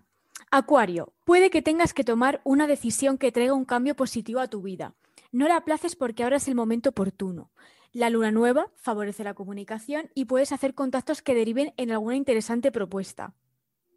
[0.52, 4.62] Acuario, puede que tengas que tomar una decisión que traiga un cambio positivo a tu
[4.62, 4.96] vida.
[5.32, 7.52] No la aplaces porque ahora es el momento oportuno.
[7.92, 12.72] La luna nueva favorece la comunicación y puedes hacer contactos que deriven en alguna interesante
[12.72, 13.34] propuesta.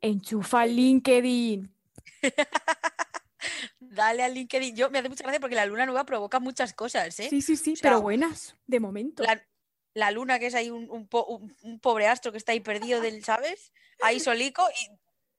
[0.00, 1.74] Enchufa LinkedIn.
[3.80, 4.74] Dale al LinkedIn.
[4.76, 7.28] Yo me hace mucha gracia porque la luna nueva provoca muchas cosas, ¿eh?
[7.28, 9.22] Sí, sí, sí, O sea, pero buenas, de momento.
[9.22, 9.42] La,
[9.94, 12.60] la luna, que es ahí un, un po- un- un pobre astro que está ahí
[12.60, 13.72] perdido del, ¿sabes?
[14.00, 14.88] Ahí solico y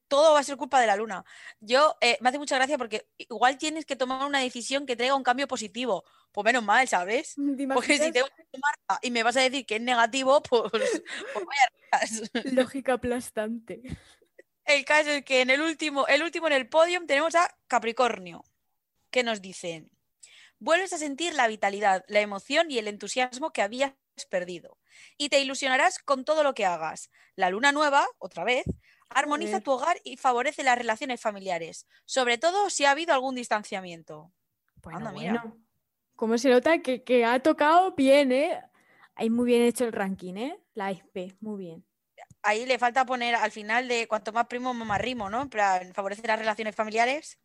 [0.08, 1.26] todo va a ser culpa de la luna.
[1.60, 5.16] Yo eh, me hace mucha gracia porque igual tienes que tomar una decisión que traiga
[5.16, 6.04] un cambio positivo.
[6.32, 7.36] Pues menos mal, ¿sabes?
[7.58, 10.72] ¿Te Porque si tengo que tomarla y me vas a decir que es negativo, pues,
[10.72, 11.72] pues vaya.
[12.54, 13.82] Lógica aplastante.
[14.66, 18.46] El caso es que en el último, el último en el podio tenemos a Capricornio,
[19.12, 19.92] que nos dicen,
[20.60, 23.94] vuelves a sentir la vitalidad, la emoción y el entusiasmo que habías
[24.30, 24.80] perdido,
[25.18, 27.12] y te ilusionarás con todo lo que hagas.
[27.36, 28.64] La luna nueva, otra vez,
[29.14, 29.64] armoniza Joder.
[29.64, 34.32] tu hogar y favorece las relaciones familiares, sobre todo si ha habido algún distanciamiento.
[34.82, 35.42] Bueno, Anda, mira.
[35.44, 35.58] bueno.
[36.16, 38.62] ¿Cómo se nota que, que ha tocado bien, eh?
[39.16, 40.60] Hay muy bien hecho el ranking, ¿eh?
[40.74, 41.86] La SP, muy bien.
[42.42, 45.42] Ahí le falta poner al final de cuanto más primo, más rimo, ¿no?
[45.42, 47.40] En plan, favorece las relaciones familiares.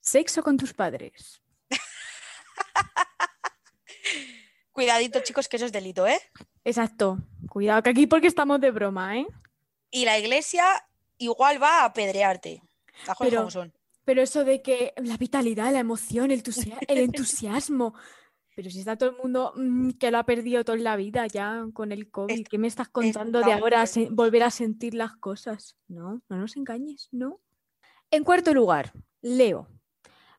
[0.00, 1.42] Sexo con tus padres.
[4.72, 6.20] Cuidadito, chicos, que eso es delito, ¿eh?
[6.64, 7.18] Exacto.
[7.48, 9.26] Cuidado que aquí porque estamos de broma, ¿eh?
[9.96, 10.64] Y la iglesia
[11.16, 12.62] igual va a apedrearte.
[13.18, 13.48] Pero-.
[14.04, 17.94] Pero eso de que la vitalidad, la emoción, el, entusia- el entusiasmo.
[18.54, 21.64] Pero si está todo el mundo mm, que lo ha perdido toda la vida ya
[21.72, 25.76] con el COVID, ¿qué me estás contando de ahora volver a sentir las cosas?
[25.88, 27.40] No, no nos engañes, no.
[28.10, 29.68] En cuarto lugar, Leo.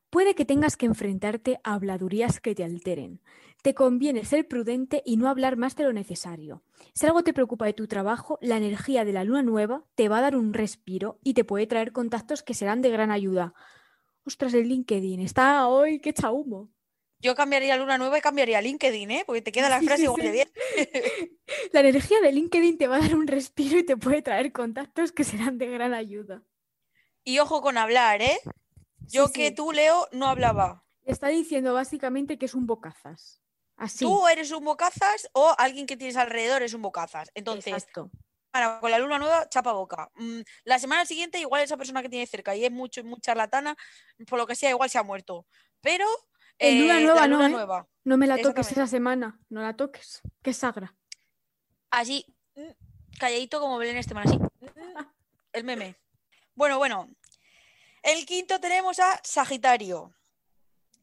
[0.10, 3.22] Puede que tengas que enfrentarte a habladurías que te alteren.
[3.68, 6.64] Te conviene ser prudente y no hablar más de lo necesario.
[6.94, 10.20] Si algo te preocupa de tu trabajo, la energía de la luna nueva te va
[10.20, 13.54] a dar un respiro y te puede traer contactos que serán de gran ayuda.
[14.26, 16.70] Ostras, el LinkedIn está hoy que echa humo.
[17.20, 19.24] Yo cambiaría Luna Nueva y cambiaría LinkedIn, ¿eh?
[19.26, 20.50] Porque te queda la Sí, frase sí, igual de bien.
[21.74, 25.12] La energía de LinkedIn te va a dar un respiro y te puede traer contactos
[25.12, 26.42] que serán de gran ayuda.
[27.26, 28.38] Y ojo con hablar, ¿eh?
[29.10, 30.86] Yo Sí, que tú, Leo, no hablaba.
[31.04, 33.42] Está diciendo básicamente que es un bocazas.
[33.78, 34.00] Así.
[34.06, 37.30] Tú eres un bocazas o alguien que tienes alrededor es un bocazas.
[37.36, 38.10] Entonces, Exacto.
[38.52, 40.10] para- con la luna nueva, chapa boca.
[40.16, 43.76] Mm, La semana siguiente, igual esa persona que tiene cerca y es mucho, muy charlatana,
[44.28, 45.46] por lo que sea, igual se ha muerto.
[45.82, 46.06] Pero
[46.58, 47.52] En luna eh, nueva la no, luna ¿eh?
[47.52, 47.88] nueva.
[48.04, 49.40] No me la toques esa semana.
[49.50, 50.22] No la toques.
[50.42, 50.96] Que es sagra.
[51.92, 54.38] Así, mm, calladito como Belén Esteban, así.
[54.38, 55.04] mm,
[55.54, 55.96] El meme.
[56.56, 57.08] Bueno, bueno.
[58.02, 60.14] El quinto tenemos a Sagitario.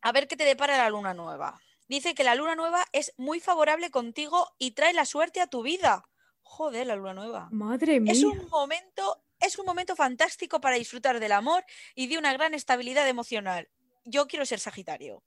[0.03, 1.61] A ver qué te depara la luna nueva.
[1.95, 5.63] Dice que la luna nueva es muy favorable contigo y trae la suerte a tu
[5.63, 6.05] vida.
[6.43, 7.49] Joder, la luna nueva.
[7.53, 8.13] Madre mía.
[8.13, 12.53] Es un momento, es un momento fantástico para disfrutar del amor y de una gran
[12.53, 13.69] estabilidad emocional.
[14.05, 15.23] Yo quiero ser Sagitario.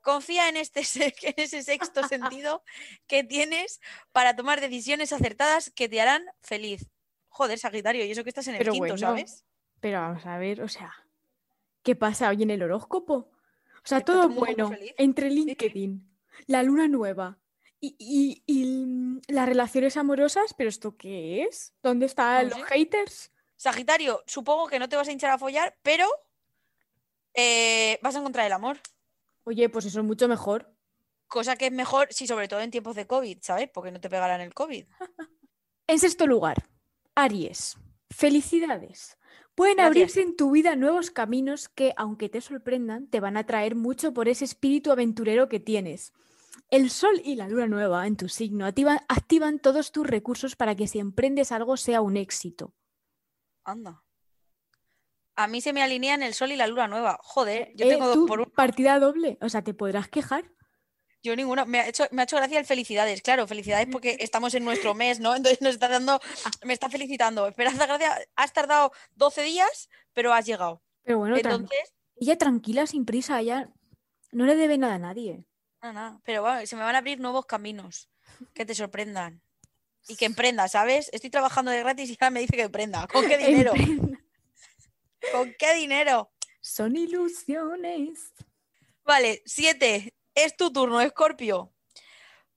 [0.00, 0.82] Confía en, este,
[1.22, 2.62] en ese sexto sentido
[3.08, 3.80] que tienes
[4.12, 6.88] para tomar decisiones acertadas que te harán feliz.
[7.30, 9.44] Joder, Sagitario, y eso que estás en el Pero quinto, bueno, ¿sabes?
[9.80, 10.94] Pero vamos a ver, o sea,
[11.82, 13.14] ¿qué pasa hoy en el horóscopo?
[13.14, 16.11] O sea, todo todo bueno entre LinkedIn,
[16.46, 17.38] la luna nueva
[17.80, 21.74] y, y- y, mm, las relaciones amorosas, ¿pero esto qué es?
[21.82, 22.74] ¿Dónde están No los sé.
[22.74, 23.32] haters?
[23.56, 26.06] Sagitario, supongo que no te vas a hinchar a follar, pero
[27.34, 28.78] eh, vas a encontrar el amor.
[29.44, 30.74] Oye, pues eso es mucho mejor.
[31.26, 33.70] Cosa que es mejor, sí, sobre todo en tiempos de COVID, ¿sabes?
[33.72, 34.86] Porque no te pegarán el COVID.
[35.88, 36.56] En sexto lugar,
[37.16, 37.76] Aries.
[38.10, 39.18] Felicidades.
[39.54, 39.90] Pueden Gracias.
[39.90, 44.12] abrirse en tu vida nuevos caminos que, aunque te sorprendan, te van a traer mucho
[44.14, 46.12] por ese espíritu aventurero que tienes.
[46.70, 50.74] El sol y la luna nueva en tu signo activan, activan todos tus recursos para
[50.74, 52.74] que si emprendes algo sea un éxito.
[53.64, 54.02] Anda.
[55.36, 57.18] A mí se me alinean el sol y la luna nueva.
[57.22, 58.50] Joder, yo Eh, tengo dos tú, por uno.
[58.50, 60.51] partida doble, o sea, te podrás quejar.
[61.22, 61.64] Yo ninguna.
[61.64, 64.94] Me ha hecho, me ha hecho gracia el felicidades, claro, felicidades porque estamos en nuestro
[64.94, 65.34] mes, ¿no?
[65.36, 66.20] Entonces nos está dando,
[66.64, 67.46] me está felicitando.
[67.46, 70.82] Esperanza Gracia, has tardado 12 días, pero has llegado.
[71.04, 73.70] Pero bueno, Entonces, ella tranquila, sin prisa, ella
[74.32, 75.44] no le debe nada a nadie.
[75.80, 76.20] nada, nada.
[76.24, 78.08] Pero bueno, se me van a abrir nuevos caminos
[78.54, 79.42] que te sorprendan.
[80.08, 81.08] Y que emprenda, ¿sabes?
[81.12, 83.06] Estoy trabajando de gratis y ahora me dice que emprenda.
[83.06, 83.72] ¿Con qué dinero?
[85.32, 86.32] ¿Con qué dinero?
[86.60, 88.32] Son ilusiones.
[89.04, 90.12] Vale, siete.
[90.34, 91.72] Es tu turno, Escorpio.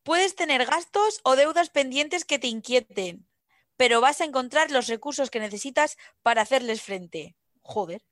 [0.03, 3.27] Puedes tener gastos o deudas pendientes que te inquieten,
[3.75, 7.35] pero vas a encontrar los recursos que necesitas para hacerles frente.
[7.61, 8.05] Joder.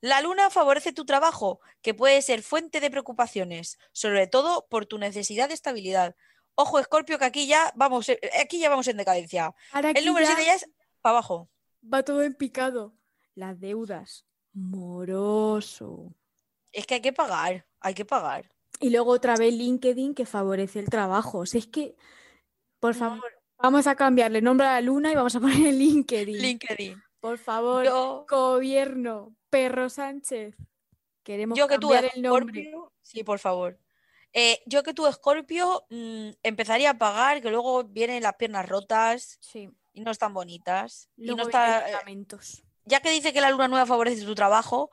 [0.00, 4.98] La luna favorece tu trabajo, que puede ser fuente de preocupaciones, sobre todo por tu
[4.98, 6.14] necesidad de estabilidad.
[6.54, 9.54] Ojo, Escorpio, que aquí ya vamos, eh, aquí ya vamos en decadencia.
[9.72, 10.68] Ahora El número ya 7 ya es
[11.00, 11.48] para abajo.
[11.82, 12.94] va todo en picado.
[13.34, 14.26] Las deudas.
[14.52, 16.14] Moroso.
[16.72, 18.50] Es que hay que pagar, hay que pagar.
[18.80, 21.38] Y luego otra vez LinkedIn que favorece el trabajo.
[21.38, 21.96] O sea, es que,
[22.80, 22.98] por Mm.
[22.98, 26.36] favor, vamos a cambiarle nombre a la luna y vamos a poner LinkedIn.
[26.40, 27.02] LinkedIn.
[27.20, 30.54] Por favor, Yo, gobierno, Perro Sánchez.
[31.22, 32.62] Queremos yo que tú, cambiar el nombre.
[32.62, 33.78] Scorpio, sí, por favor.
[34.32, 39.38] Eh, yo que tú, Scorpio, mm, empezaría a pagar, que luego vienen las piernas rotas
[39.40, 41.08] Sí, y no están bonitas.
[41.16, 42.62] Y luego no está, eh, lamentos.
[42.84, 44.90] ya que dice que la luna nueva favorece tu trabajo,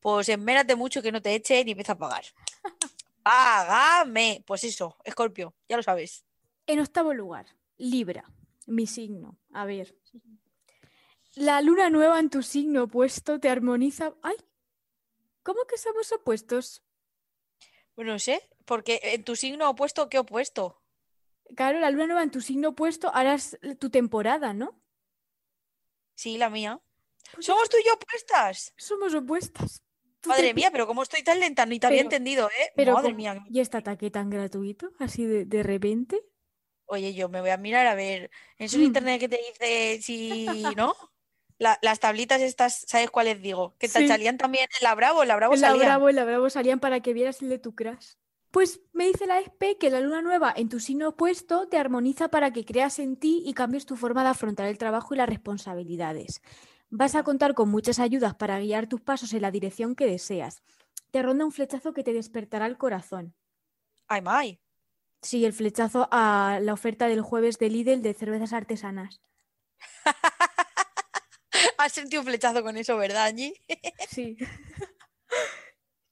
[0.00, 2.24] pues enmérate mucho que no te echen y empieza a pagar.
[3.22, 4.42] Págame.
[4.46, 6.24] Pues eso, Scorpio, ya lo sabes.
[6.66, 8.24] En octavo lugar, Libra,
[8.66, 9.38] mi signo.
[9.52, 9.96] A ver.
[11.34, 14.14] La luna nueva en tu signo opuesto te armoniza.
[14.22, 14.36] ¡Ay!
[15.42, 16.82] ¿Cómo que somos opuestos?
[17.96, 20.82] Bueno, no sé, porque en tu signo opuesto, ¿qué opuesto?
[21.56, 24.80] Claro, la luna nueva en tu signo opuesto es tu temporada, ¿no?
[26.14, 26.80] Sí, la mía.
[27.32, 28.74] Pues Somos tú y yo opuestas.
[28.76, 29.82] Somos opuestas.
[30.26, 32.72] Madre mía, pero cómo estoy tan lenta, ni te había entendido, ¿eh?
[32.76, 33.42] Pero Madre ¿cómo- mía.
[33.48, 34.92] ¿Y este ataque tan gratuito?
[34.98, 36.20] Así de, de repente.
[36.86, 38.30] Oye, yo me voy a mirar a ver.
[38.58, 38.86] Eso en Mm.
[38.86, 40.94] internet que te dice si, ¿no?
[41.58, 43.76] La- las tablitas estas, ¿sabes cuáles digo?
[43.78, 44.08] Que te Sí.
[44.08, 45.86] salían también en la Bravo, en la Bravo En la salían.
[45.86, 48.14] Bravo, en la Bravo salían para que vieras el de tu crush.
[48.50, 52.28] Pues me dice la ESPE que la luna nueva en tu signo opuesto te armoniza
[52.28, 55.28] para que creas en ti y cambies tu forma de afrontar el trabajo y las
[55.28, 56.42] responsabilidades.
[56.90, 60.62] Vas a contar con muchas ayudas para guiar tus pasos en la dirección que deseas.
[61.10, 63.34] Te ronda un flechazo que te despertará el corazón.
[64.08, 64.60] Ay, May.
[65.22, 69.20] Sí, el flechazo a la oferta del jueves de Lidl de cervezas artesanas.
[71.78, 73.54] Has sentido un flechazo con eso, ¿verdad, Angie?
[74.08, 74.36] Sí.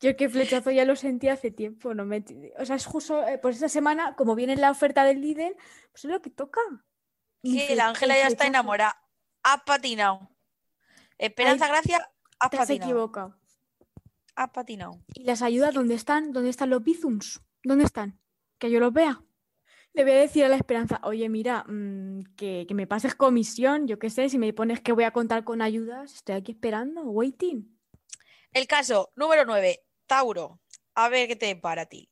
[0.01, 2.25] Yo que flechazo ya lo sentí hace tiempo, no me...
[2.59, 5.57] O sea, es justo, eh, pues esta semana, como viene la oferta del Lidl,
[5.91, 6.61] pues es lo que toca.
[7.43, 8.97] Fle- la Ángela el ya está enamorada.
[9.43, 10.31] Ha patinado.
[11.19, 12.91] Esperanza Ay, Gracia ha Te has patinado.
[12.91, 13.41] equivocado.
[14.37, 15.01] Ha patinado.
[15.15, 16.33] ¿Y las ayudas dónde están?
[16.33, 17.41] ¿Dónde están los bizums?
[17.65, 18.21] ¿Dónde están?
[18.59, 19.23] Que yo los vea.
[19.95, 23.89] Le voy a decir a la Esperanza, oye, mira, mm, que, que me pases comisión,
[23.89, 27.03] yo qué sé, si me pones que voy a contar con ayudas, estoy aquí esperando,
[27.03, 27.77] waiting.
[28.53, 30.61] El caso número 9, Tauro.
[30.95, 32.11] A ver qué te para a ti.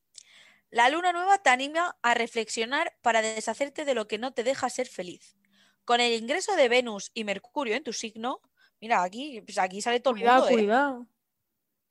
[0.71, 4.69] La luna nueva te anima a reflexionar para deshacerte de lo que no te deja
[4.69, 5.37] ser feliz.
[5.85, 8.41] Con el ingreso de Venus y Mercurio en tu signo,
[8.87, 10.63] mira, aquí, pues aquí sale todo el Cuidado, mundo, ¿eh?
[10.63, 11.07] cuidado.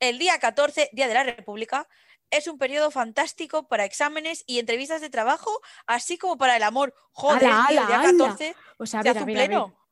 [0.00, 1.88] El día 14, Día de la República,
[2.30, 6.94] es un periodo fantástico para exámenes y entrevistas de trabajo, así como para el amor.
[7.12, 8.18] Joder, ¡Hala, tío, el día hala, hala!
[8.18, 9.88] 14 O sea, se hace un pleno.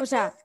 [0.00, 0.36] O sea,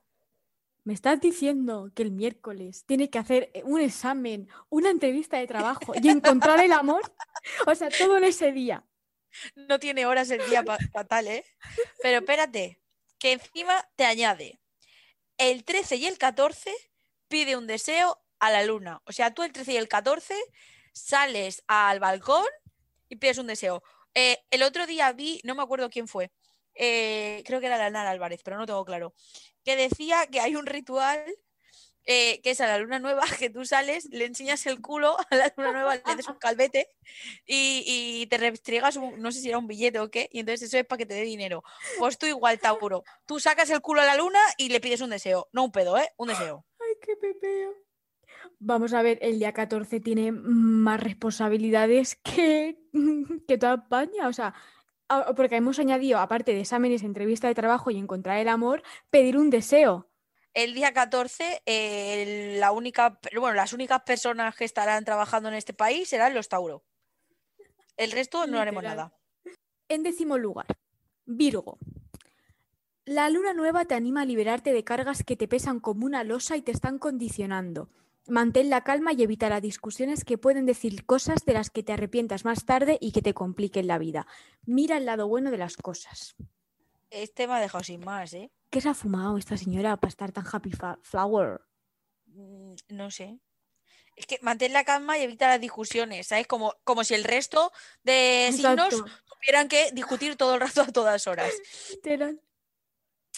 [0.84, 5.92] me estás diciendo que el miércoles tiene que hacer un examen, una entrevista de trabajo
[6.00, 7.02] y encontrar el amor.
[7.66, 8.84] O sea, todo en ese día.
[9.54, 11.44] No tiene horas el día fatal, ¿eh?
[12.02, 12.80] Pero espérate,
[13.18, 14.60] que encima te añade.
[15.38, 16.72] El 13 y el 14
[17.28, 19.00] pide un deseo a la luna.
[19.06, 20.34] O sea, tú el 13 y el 14
[20.92, 22.44] sales al balcón
[23.08, 23.82] y pides un deseo.
[24.14, 26.30] Eh, el otro día vi, no me acuerdo quién fue,
[26.74, 29.14] eh, creo que era la Nara Álvarez, pero no tengo claro,
[29.64, 31.24] que decía que hay un ritual
[32.10, 35.36] eh, que es a la luna nueva, que tú sales, le enseñas el culo a
[35.36, 36.88] la luna nueva, le des un calvete
[37.46, 40.68] y, y te restriegas, un, no sé si era un billete o qué, y entonces
[40.68, 41.62] eso es para que te dé dinero.
[41.98, 45.10] Pues tú igual, Tauro, tú sacas el culo a la luna y le pides un
[45.10, 46.08] deseo, no un pedo, ¿eh?
[46.16, 46.64] Un deseo.
[46.80, 47.74] Ay, qué pepeo.
[48.58, 52.78] Vamos a ver, el día 14 tiene más responsabilidades que,
[53.46, 54.28] que toda España.
[54.28, 54.54] O sea,
[55.36, 59.50] porque hemos añadido, aparte de exámenes, entrevista de trabajo y encontrar el amor, pedir un
[59.50, 60.08] deseo.
[60.54, 65.72] El día 14, eh, la única, bueno, las únicas personas que estarán trabajando en este
[65.72, 66.82] país serán los Tauro.
[67.96, 69.12] El resto no haremos nada.
[69.88, 70.66] En décimo lugar,
[71.26, 71.78] Virgo.
[73.04, 76.56] La luna nueva te anima a liberarte de cargas que te pesan como una losa
[76.56, 77.90] y te están condicionando.
[78.28, 81.94] Mantén la calma y evita las discusiones que pueden decir cosas de las que te
[81.94, 84.26] arrepientas más tarde y que te compliquen la vida.
[84.66, 86.36] Mira el lado bueno de las cosas.
[87.10, 88.50] Este me ha dejado sin más, ¿eh?
[88.70, 90.70] ¿Qué se ha fumado esta señora para estar tan happy
[91.02, 91.60] flower?
[92.26, 93.38] Mm, No sé.
[94.16, 96.46] Es que mantén la calma y evita las discusiones, ¿sabes?
[96.48, 97.70] Como, como si el resto
[98.02, 101.52] de signos tuvieran que discutir todo el rato a todas horas.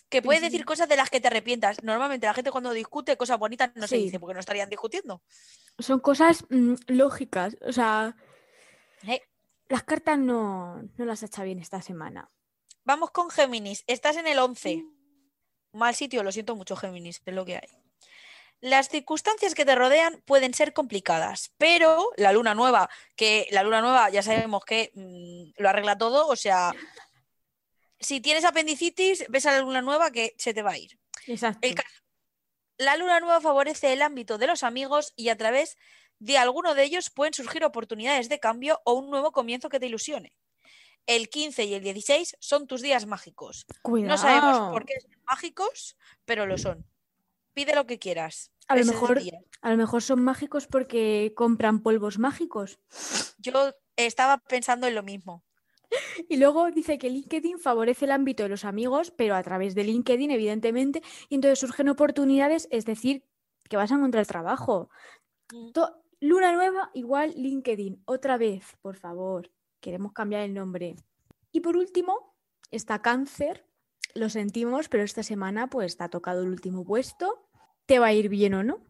[0.08, 1.84] Que puedes decir cosas de las que te arrepientas.
[1.84, 5.22] Normalmente la gente cuando discute cosas bonitas no se dice porque no estarían discutiendo.
[5.78, 7.56] Son cosas mm, lógicas.
[7.60, 8.16] O sea,
[9.06, 9.20] Eh,
[9.68, 12.28] las cartas no, no las ha hecho bien esta semana.
[12.90, 13.84] Vamos con Géminis.
[13.86, 14.78] Estás en el 11.
[14.78, 15.78] Mm.
[15.78, 17.68] Mal sitio, lo siento mucho, Géminis, es lo que hay.
[18.60, 23.80] Las circunstancias que te rodean pueden ser complicadas, pero la luna nueva, que la luna
[23.80, 26.72] nueva ya sabemos que mm, lo arregla todo, o sea,
[28.00, 30.98] si tienes apendicitis, ves a la luna nueva que se te va a ir.
[31.28, 31.60] Exacto.
[31.62, 32.02] El caso-
[32.76, 35.76] La luna nueva favorece el ámbito de los amigos y a través
[36.18, 39.86] De alguno de ellos pueden surgir oportunidades de cambio o un nuevo comienzo que te
[39.86, 40.34] ilusione.
[41.10, 43.66] El 15 y el 16 son tus días mágicos.
[43.82, 44.12] Cuidado.
[44.12, 46.86] No sabemos por qué son mágicos, pero lo son.
[47.52, 48.52] Pide lo que quieras.
[48.68, 49.40] A lo mejor- día.
[49.60, 52.78] A lo mejor son mágicos porque compran polvos mágicos.
[53.38, 55.42] Yo estaba pensando en lo mismo.
[56.28, 59.82] Y luego dice que LinkedIn favorece el ámbito de los amigos, pero a través de
[59.82, 63.24] LinkedIn, evidentemente, y entonces surgen oportunidades, es decir,
[63.68, 64.90] que vas a encontrar trabajo.
[65.52, 65.72] Mm.
[66.20, 68.02] Luna nueva igual LinkedIn.
[68.04, 69.50] Otra vez, por favor.
[69.80, 70.96] Queremos cambiar el nombre.
[71.52, 72.34] Y por último,
[72.70, 73.66] está cáncer.
[74.14, 77.48] Lo sentimos, pero esta semana pues te ha tocado el último puesto.
[77.86, 78.80] ¿Te va a ir bien o no?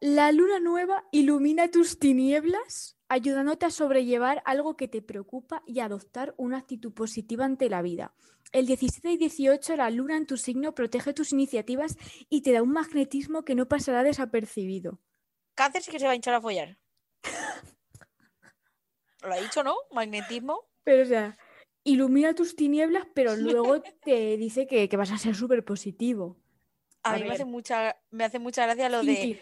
[0.00, 6.34] La luna nueva ilumina tus tinieblas, ayudándote a sobrellevar algo que te preocupa y adoptar
[6.36, 8.14] una actitud positiva ante la vida.
[8.52, 11.96] El 17 y 18 la luna en tu signo protege tus iniciativas
[12.28, 15.00] y te da un magnetismo que no pasará desapercibido.
[15.54, 16.78] Cáncer sí que se va a hinchar a follar.
[19.22, 19.76] Lo ha dicho, ¿no?
[19.92, 20.68] Magnetismo.
[20.84, 21.36] Pero o sea,
[21.84, 26.36] ilumina tus tinieblas, pero luego te dice que, que vas a ser súper positivo.
[27.02, 29.40] A, A mí me hace, mucha, me hace mucha gracia lo de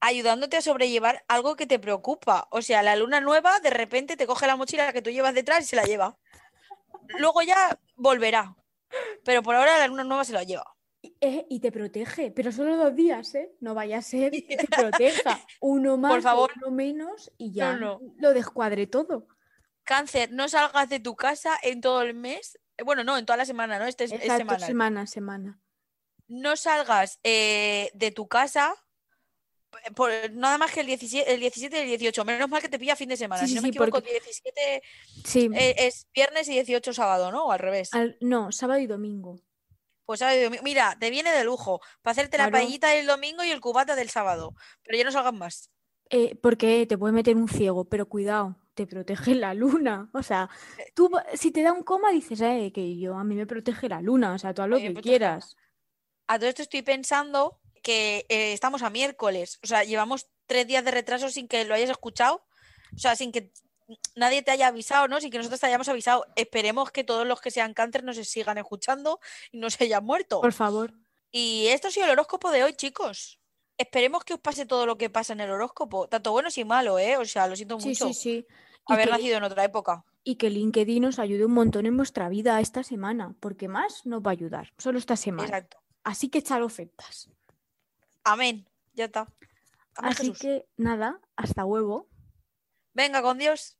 [0.00, 2.48] ayudándote a sobrellevar algo que te preocupa.
[2.50, 5.64] O sea, la luna nueva de repente te coge la mochila que tú llevas detrás
[5.64, 6.18] y se la lleva.
[7.18, 8.56] Luego ya volverá.
[9.24, 10.77] Pero por ahora la luna nueva se la lleva.
[11.20, 13.52] Eh, y te protege, pero solo dos días, ¿eh?
[13.60, 15.40] No vaya a ser que te proteja.
[15.60, 16.52] Uno más, o favor.
[16.56, 18.00] uno menos y ya no.
[18.18, 19.26] lo descuadre todo.
[19.82, 22.58] Cáncer, no salgas de tu casa en todo el mes.
[22.76, 23.86] Eh, Bueno, no, en toda la semana, ¿no?
[23.86, 24.66] Este es, es Exacto, semanal.
[24.66, 25.60] semana, semana.
[26.28, 28.74] no salgas eh, de tu casa
[29.94, 32.24] por, nada más que el 17, el 17 y el 18.
[32.24, 33.40] Menos mal que te pilla fin de semana.
[33.42, 34.82] Sí, si sí, no me equivoco, porque- 17
[35.24, 37.46] Sí, eh, es viernes y 18 sábado, ¿no?
[37.46, 37.92] O al revés.
[37.92, 39.40] al- no, sábado y domingo.
[40.08, 40.62] Pues sábado y domingo.
[40.64, 44.08] Mira, te viene de lujo para hacerte la paellita del domingo y el cubata del
[44.08, 44.54] sábado.
[44.82, 45.70] Pero ya no salgas más.
[46.08, 50.08] Eh, porque te puede meter un ciego, pero cuidado, te protege la luna.
[50.14, 50.48] O sea,
[50.78, 50.92] Eh.
[50.94, 54.00] tú si te da un coma dices, eh, que yo a mí me protege la
[54.00, 55.56] luna, o sea, tú haz lo que protege la quieras.
[56.26, 59.58] A todo esto estoy pensando que eh, estamos a miércoles.
[59.62, 62.46] O sea, llevamos tres días de retraso sin que lo hayas escuchado.
[62.94, 63.52] O sea, sin que
[64.14, 65.20] nadie te haya avisado, ¿no?
[65.20, 66.26] Sin que nosotros te hayamos avisado.
[66.36, 69.20] Esperemos que todos los que sean cáncer nos sigan escuchando
[69.52, 70.40] y no se hayan muerto.
[70.40, 70.92] Por favor.
[71.30, 73.38] Y esto ha sido el horóscopo de hoy, chicos.
[73.76, 76.98] Esperemos que os pase todo lo que pasa en el horóscopo, tanto bueno y malo,
[76.98, 77.16] ¿eh?
[77.16, 78.46] O sea, lo siento Sí, mucho sí, sí.
[78.86, 80.04] Haber que, nacido en otra época.
[80.24, 84.20] y que LinkedIn os ayude un montón en vuestra vida esta semana, porque más no
[84.20, 85.44] va a ayudar, solo esta semana.
[85.48, 85.78] Exacto.
[86.02, 87.30] Así que echar ofertas.
[88.24, 88.68] Amén.
[88.94, 89.20] Ya está.
[89.94, 90.38] Amén, Así Jesús.
[90.38, 92.08] que nada, hasta huevo.
[92.94, 93.77] Venga, con Dios.